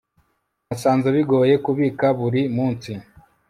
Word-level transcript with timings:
nasanze 0.67 1.07
bigoye 1.15 1.53
kubika 1.65 2.05
buri 2.19 2.41
munsi 2.55 2.91